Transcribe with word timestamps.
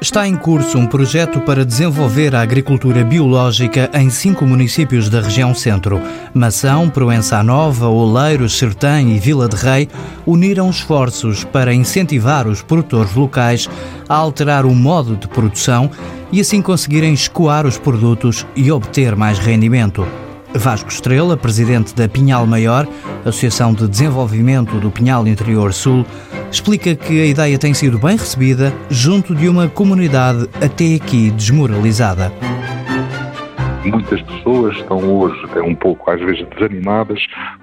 Está 0.00 0.26
em 0.26 0.34
curso 0.34 0.78
um 0.78 0.86
projeto 0.86 1.42
para 1.42 1.62
desenvolver 1.62 2.34
a 2.34 2.40
agricultura 2.40 3.04
biológica 3.04 3.90
em 3.92 4.08
cinco 4.08 4.46
municípios 4.46 5.10
da 5.10 5.20
região 5.20 5.54
centro. 5.54 6.00
Mação, 6.32 6.88
Proença 6.88 7.42
Nova, 7.42 7.86
Oleiros, 7.86 8.56
Sertã 8.56 9.02
e 9.02 9.18
Vila 9.18 9.46
de 9.46 9.56
Rei 9.56 9.90
uniram 10.26 10.70
esforços 10.70 11.44
para 11.44 11.74
incentivar 11.74 12.48
os 12.48 12.62
produtores 12.62 13.14
locais 13.14 13.68
a 14.08 14.14
alterar 14.14 14.64
o 14.64 14.74
modo 14.74 15.16
de 15.16 15.28
produção 15.28 15.90
e 16.32 16.40
assim 16.40 16.62
conseguirem 16.62 17.12
escoar 17.12 17.66
os 17.66 17.76
produtos 17.76 18.46
e 18.56 18.72
obter 18.72 19.14
mais 19.14 19.38
rendimento. 19.38 20.06
Vasco 20.54 20.90
Estrela, 20.90 21.36
presidente 21.36 21.94
da 21.94 22.08
Pinhal 22.08 22.46
Maior, 22.46 22.86
Associação 23.24 23.72
de 23.72 23.88
Desenvolvimento 23.88 24.78
do 24.80 24.90
Pinhal 24.90 25.26
Interior 25.26 25.72
Sul, 25.72 26.04
explica 26.50 26.94
que 26.94 27.22
a 27.22 27.26
ideia 27.26 27.58
tem 27.58 27.72
sido 27.72 27.98
bem 27.98 28.16
recebida 28.16 28.72
junto 28.90 29.34
de 29.34 29.48
uma 29.48 29.68
comunidade 29.68 30.48
até 30.56 30.96
aqui 30.96 31.30
desmoralizada. 31.30 32.32
Muitas 33.84 34.20
pessoas 34.22 34.76
estão 34.76 34.98
hoje 34.98 35.42
até 35.44 35.62
um 35.62 35.74
pouco, 35.74 36.10
às 36.10 36.20
vezes, 36.20 36.46
desanimadas 36.50 37.20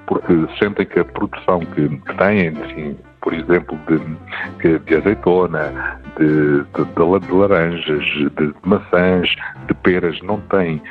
porque 0.07 0.33
sentem 0.57 0.85
que 0.85 0.99
a 0.99 1.05
produção 1.05 1.59
que, 1.59 1.89
que 1.89 2.17
têm, 2.17 2.47
enfim, 2.47 2.97
por 3.21 3.33
exemplo, 3.33 3.77
de, 3.87 4.79
de 4.79 4.95
azeitona, 4.95 5.99
de, 6.17 6.63
de, 6.63 7.27
de, 7.27 7.31
laranjas, 7.31 8.03
de 8.03 8.53
maçãs, 8.63 9.29
de 9.67 9.73
peras, 9.75 10.19
não 10.21 10.39
tem 10.41 10.81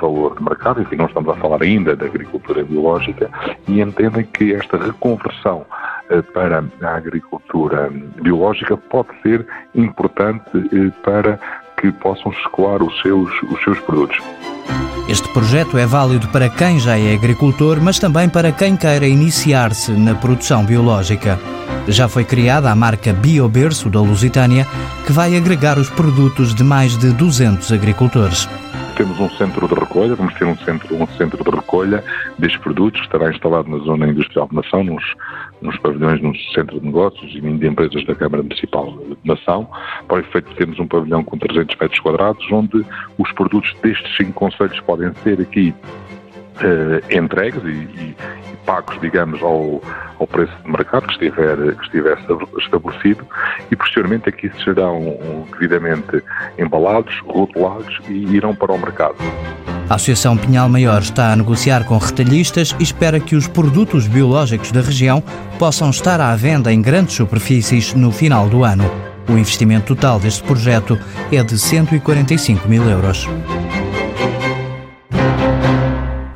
valor 0.00 0.36
de 0.36 0.42
mercado, 0.42 0.80
enfim, 0.82 0.96
não 0.96 1.06
estamos 1.06 1.28
a 1.30 1.34
falar 1.34 1.62
ainda 1.62 1.96
da 1.96 2.06
agricultura 2.06 2.64
biológica, 2.64 3.30
e 3.68 3.80
entendem 3.80 4.24
que 4.24 4.54
esta 4.54 4.76
reconversão 4.76 5.64
eh, 6.10 6.22
para 6.22 6.64
a 6.82 6.96
agricultura 6.96 7.90
biológica 8.22 8.76
pode 8.76 9.08
ser 9.22 9.46
importante 9.74 10.50
eh, 10.54 10.92
para 11.02 11.38
que 11.76 11.92
possam 11.92 12.32
escoar 12.32 12.82
os 12.82 13.00
seus, 13.02 13.30
os 13.42 13.62
seus 13.62 13.78
produtos. 13.80 14.18
Este 15.08 15.28
projeto 15.32 15.78
é 15.78 15.86
válido 15.86 16.26
para 16.28 16.48
quem 16.48 16.80
já 16.80 16.98
é 16.98 17.14
agricultor, 17.14 17.80
mas 17.80 17.98
também 17.98 18.28
para 18.28 18.50
quem 18.50 18.76
queira 18.76 19.06
iniciar-se 19.06 19.92
na 19.92 20.14
produção 20.14 20.64
biológica. 20.64 21.38
Já 21.88 22.08
foi 22.08 22.24
criada 22.24 22.70
a 22.70 22.74
marca 22.74 23.12
BioBerço 23.12 23.88
da 23.88 24.00
Lusitânia, 24.00 24.66
que 25.06 25.12
vai 25.12 25.36
agregar 25.36 25.78
os 25.78 25.88
produtos 25.88 26.54
de 26.54 26.64
mais 26.64 26.96
de 26.96 27.12
200 27.12 27.72
agricultores 27.72 28.48
temos 28.96 29.20
um 29.20 29.28
centro 29.36 29.68
de 29.68 29.74
recolha, 29.74 30.14
vamos 30.14 30.32
ter 30.34 30.46
um 30.46 30.56
centro, 30.56 30.96
um 30.96 31.06
centro 31.18 31.44
de 31.44 31.50
recolha 31.50 32.02
destes 32.38 32.60
produtos, 32.62 32.98
que 33.00 33.06
estará 33.06 33.30
instalado 33.30 33.68
na 33.68 33.76
zona 33.84 34.08
industrial 34.08 34.48
de 34.48 34.56
Nação, 34.56 34.82
nos, 34.82 35.04
nos 35.60 35.76
pavilhões 35.78 36.20
no 36.22 36.34
centro 36.54 36.80
de 36.80 36.86
negócios 36.86 37.34
e 37.34 37.40
de 37.40 37.66
empresas 37.66 38.04
da 38.06 38.14
Câmara 38.14 38.42
Municipal 38.42 38.96
de 38.96 39.18
Nação. 39.22 39.68
Para 40.08 40.20
efeito, 40.20 40.54
temos 40.54 40.78
um 40.80 40.86
pavilhão 40.86 41.22
com 41.22 41.36
300 41.36 41.76
metros 41.78 42.00
quadrados, 42.00 42.44
onde 42.50 42.84
os 43.18 43.32
produtos 43.32 43.74
destes 43.82 44.16
cinco 44.16 44.32
conselhos 44.32 44.80
podem 44.80 45.12
ser 45.22 45.42
aqui 45.42 45.74
uh, 46.56 47.16
entregues 47.16 47.62
e, 47.64 47.68
e, 47.68 48.16
pagos, 48.66 49.00
digamos, 49.00 49.40
ao, 49.42 49.80
ao 50.18 50.26
preço 50.26 50.52
de 50.64 50.70
mercado 50.70 51.06
que 51.06 51.12
estiver, 51.12 51.56
que 51.56 51.84
estiver 51.84 52.18
estabelecido 52.58 53.24
e 53.70 53.76
posteriormente 53.76 54.28
aqui 54.28 54.50
serão 54.62 55.16
devidamente 55.52 56.22
embalados, 56.58 57.16
rotulados 57.26 58.00
e 58.08 58.36
irão 58.36 58.54
para 58.54 58.72
o 58.72 58.78
mercado. 58.78 59.16
A 59.88 59.94
Associação 59.94 60.36
Pinhal 60.36 60.68
Maior 60.68 61.00
está 61.00 61.32
a 61.32 61.36
negociar 61.36 61.84
com 61.84 61.96
retalhistas 61.96 62.74
e 62.78 62.82
espera 62.82 63.20
que 63.20 63.36
os 63.36 63.46
produtos 63.46 64.08
biológicos 64.08 64.72
da 64.72 64.80
região 64.80 65.22
possam 65.60 65.90
estar 65.90 66.20
à 66.20 66.34
venda 66.34 66.72
em 66.72 66.82
grandes 66.82 67.14
superfícies 67.14 67.94
no 67.94 68.10
final 68.10 68.48
do 68.48 68.64
ano. 68.64 68.84
O 69.28 69.32
investimento 69.32 69.94
total 69.94 70.18
deste 70.18 70.42
projeto 70.42 70.98
é 71.32 71.42
de 71.42 71.56
145 71.56 72.68
mil 72.68 72.82
euros 72.88 73.28